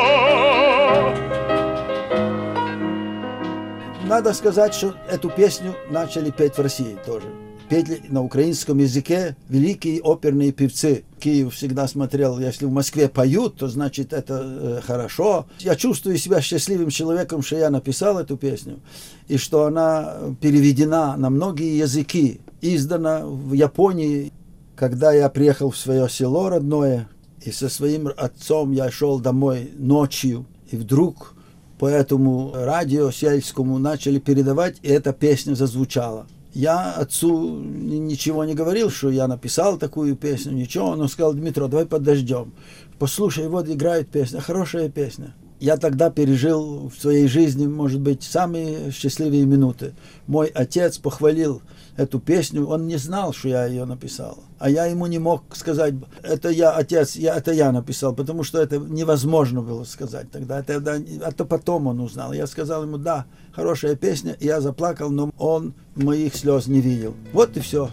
Надо 4.06 4.34
сказать, 4.34 4.74
что 4.74 4.94
эту 5.08 5.30
песню 5.30 5.74
начали 5.90 6.30
петь 6.30 6.58
в 6.58 6.62
России 6.62 6.98
тоже. 7.06 7.26
Петь 7.69 8.09
на 8.09 8.23
украинском 8.23 8.79
языке 8.79 9.35
великие 9.47 10.01
оперные 10.01 10.51
певцы. 10.51 11.03
Киев 11.19 11.53
всегда 11.53 11.87
смотрел, 11.87 12.39
если 12.39 12.65
в 12.65 12.71
Москве 12.71 13.07
поют, 13.09 13.57
то 13.57 13.67
значит 13.67 14.11
это 14.11 14.41
э, 14.43 14.81
хорошо. 14.83 15.45
Я 15.59 15.75
чувствую 15.75 16.17
себя 16.17 16.41
счастливым 16.41 16.89
человеком, 16.89 17.43
что 17.43 17.57
я 17.57 17.69
написал 17.69 18.17
эту 18.17 18.37
песню, 18.37 18.79
и 19.27 19.37
что 19.37 19.65
она 19.65 20.15
переведена 20.41 21.15
на 21.15 21.29
многие 21.29 21.77
языки, 21.77 22.41
издана 22.59 23.23
в 23.23 23.53
Японии. 23.53 24.33
Когда 24.75 25.13
я 25.13 25.29
приехал 25.29 25.69
в 25.69 25.77
свое 25.77 26.09
село 26.09 26.49
родное, 26.49 27.07
и 27.43 27.51
со 27.51 27.69
своим 27.69 28.09
отцом 28.17 28.71
я 28.71 28.89
шел 28.89 29.19
домой 29.19 29.69
ночью, 29.77 30.47
и 30.71 30.75
вдруг 30.75 31.35
по 31.77 31.85
этому 31.85 32.51
радио 32.55 33.11
сельскому 33.11 33.77
начали 33.77 34.17
передавать, 34.17 34.77
и 34.81 34.87
эта 34.87 35.13
песня 35.13 35.53
зазвучала. 35.53 36.25
Я 36.53 36.93
отцу 36.93 37.59
ничего 37.59 38.43
не 38.43 38.55
говорил, 38.55 38.89
что 38.89 39.09
я 39.09 39.27
написал 39.27 39.77
такую 39.77 40.15
песню, 40.15 40.53
ничего. 40.53 40.87
Он 40.87 41.07
сказал, 41.07 41.33
Дмитро, 41.33 41.67
давай 41.67 41.85
подождем. 41.85 42.53
Послушай, 42.97 43.47
вот 43.47 43.69
играет 43.69 44.09
песня, 44.09 44.41
хорошая 44.41 44.89
песня. 44.89 45.35
Я 45.59 45.75
тогда 45.77 46.09
пережил 46.09 46.89
в 46.89 47.01
своей 47.01 47.27
жизни, 47.27 47.67
может 47.67 47.99
быть, 47.99 48.23
самые 48.23 48.91
счастливые 48.91 49.45
минуты. 49.45 49.93
Мой 50.25 50.47
отец 50.47 50.97
похвалил 50.97 51.61
эту 51.97 52.19
песню, 52.19 52.65
он 52.65 52.87
не 52.87 52.95
знал, 52.95 53.33
что 53.33 53.49
я 53.49 53.65
ее 53.65 53.83
написал. 53.83 54.39
А 54.57 54.69
я 54.69 54.85
ему 54.85 55.07
не 55.07 55.19
мог 55.19 55.43
сказать, 55.53 55.95
это 56.23 56.49
я, 56.49 56.71
отец, 56.71 57.17
я, 57.17 57.35
это 57.35 57.51
я 57.51 57.73
написал, 57.73 58.15
потому 58.15 58.43
что 58.43 58.61
это 58.61 58.77
невозможно 58.77 59.61
было 59.61 59.83
сказать 59.83 60.31
тогда. 60.31 60.59
Это, 60.59 60.73
это, 60.73 61.03
это 61.25 61.45
потом 61.45 61.87
он 61.87 61.99
узнал. 61.99 62.31
Я 62.31 62.47
сказал 62.47 62.83
ему, 62.83 62.97
да, 62.97 63.25
хорошая 63.53 63.95
песня, 63.95 64.37
и 64.39 64.45
я 64.45 64.61
заплакал, 64.61 65.09
но 65.09 65.31
он 65.37 65.73
моих 65.95 66.35
слез 66.35 66.67
не 66.67 66.79
видел. 66.79 67.15
Вот 67.33 67.57
и 67.57 67.59
все. 67.59 67.89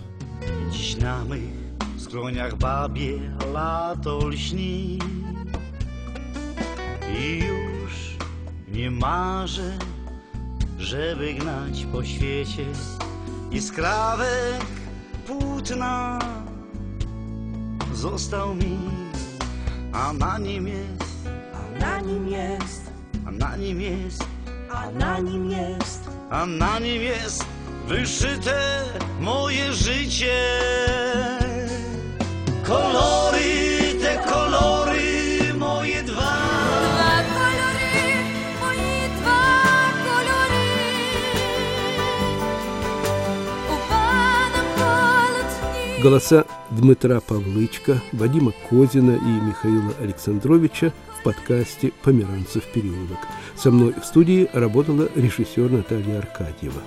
Dziś 0.72 0.96
na 0.96 1.24
mych 1.24 1.40
skroniach 1.98 2.54
babie 2.54 3.20
lato 3.52 4.18
I 7.18 7.38
już 7.38 8.16
nie 8.68 8.90
marzę, 8.90 9.78
żeby 10.78 11.34
gnać 11.34 11.86
po 11.92 12.04
świecie 12.04 12.64
I 13.50 13.60
skrawek 13.60 14.64
płótna. 15.26 16.18
Został 17.94 18.54
mi 18.54 18.78
A 19.92 20.12
na 20.12 20.38
nim 20.38 20.68
jest, 20.68 21.28
A 21.54 21.78
na 21.80 22.00
nim 22.00 22.28
jest, 22.28 22.90
a 23.26 23.30
na 23.30 23.56
nim 23.56 23.80
jest, 23.80 24.24
a 24.70 24.90
na 24.90 25.18
nim 25.20 25.50
jest. 25.50 26.10
a 26.30 26.46
na 26.46 26.78
nim 26.78 27.02
jest 27.02 27.44
wyszyte 27.88 28.82
moje 29.20 29.72
życie. 29.72 30.36
Kolory, 32.66 33.65
Голоса 46.06 46.44
Дмитра 46.70 47.20
Павлычка, 47.20 48.00
Вадима 48.12 48.52
Козина 48.70 49.16
и 49.16 49.44
Михаила 49.44 49.92
Александровича 50.00 50.92
в 51.18 51.24
подкасте 51.24 51.92
«Померанцев 52.04 52.62
переулок». 52.72 53.18
Со 53.56 53.72
мной 53.72 53.92
в 54.00 54.04
студии 54.04 54.48
работала 54.52 55.08
режиссер 55.16 55.68
Наталья 55.68 56.18
Аркадьева. 56.18 56.80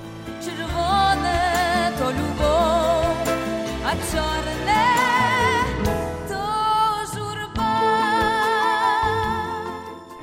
А. 3.84 3.98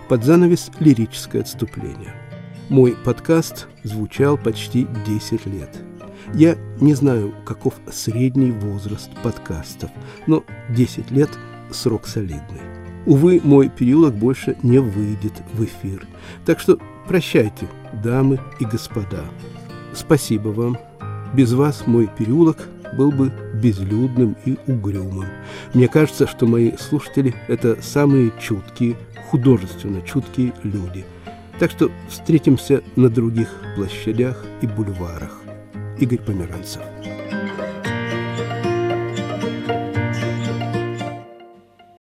Под 0.08 0.24
занавес 0.24 0.70
лирическое 0.80 1.42
отступление. 1.42 2.14
Мой 2.70 2.96
подкаст 3.04 3.66
звучал 3.82 4.38
почти 4.38 4.86
10 5.04 5.44
лет. 5.44 5.82
Я 6.34 6.56
не 6.80 6.94
знаю, 6.94 7.34
каков 7.44 7.74
средний 7.90 8.50
возраст 8.50 9.10
подкастов, 9.22 9.90
но 10.26 10.44
10 10.70 11.10
лет– 11.10 11.30
срок 11.70 12.06
солидный. 12.06 12.60
Увы, 13.06 13.40
мой 13.42 13.68
переулок 13.68 14.14
больше 14.14 14.56
не 14.62 14.78
выйдет 14.78 15.32
в 15.52 15.64
эфир. 15.64 16.06
Так 16.44 16.58
что 16.58 16.78
прощайте, 17.06 17.68
дамы 18.02 18.40
и 18.58 18.64
господа. 18.64 19.24
Спасибо 19.94 20.48
вам. 20.48 20.76
Без 21.32 21.52
вас 21.52 21.86
мой 21.86 22.08
переулок 22.08 22.68
был 22.96 23.12
бы 23.12 23.32
безлюдным 23.54 24.36
и 24.44 24.58
угрюмым. 24.66 25.26
Мне 25.74 25.88
кажется, 25.88 26.26
что 26.26 26.46
мои 26.46 26.76
слушатели– 26.76 27.34
это 27.48 27.80
самые 27.80 28.32
чуткие, 28.40 28.96
художественно 29.30 30.02
чуткие 30.02 30.52
люди. 30.62 31.04
Так 31.58 31.70
что 31.70 31.90
встретимся 32.08 32.82
на 32.96 33.08
других 33.08 33.48
площадях 33.76 34.44
и 34.60 34.66
бульварах. 34.66 35.45
Игорь 35.98 36.18
Померанцев. 36.18 36.82